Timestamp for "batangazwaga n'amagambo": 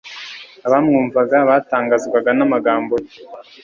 1.49-2.93